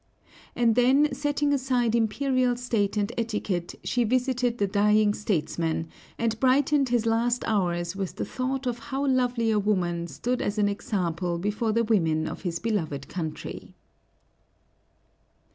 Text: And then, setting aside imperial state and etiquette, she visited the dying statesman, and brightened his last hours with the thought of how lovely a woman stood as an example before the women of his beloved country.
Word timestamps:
And 0.55 0.73
then, 0.73 1.13
setting 1.13 1.53
aside 1.53 1.93
imperial 1.93 2.55
state 2.55 2.97
and 2.97 3.11
etiquette, 3.19 3.75
she 3.83 4.03
visited 4.03 4.57
the 4.57 4.65
dying 4.65 5.13
statesman, 5.13 5.89
and 6.17 6.39
brightened 6.39 6.89
his 6.89 7.05
last 7.05 7.43
hours 7.45 7.95
with 7.95 8.15
the 8.15 8.25
thought 8.25 8.65
of 8.65 8.79
how 8.79 9.05
lovely 9.05 9.51
a 9.51 9.59
woman 9.59 10.07
stood 10.07 10.41
as 10.41 10.57
an 10.57 10.67
example 10.67 11.37
before 11.37 11.71
the 11.71 11.83
women 11.83 12.27
of 12.27 12.41
his 12.41 12.57
beloved 12.57 13.09
country. 13.09 13.75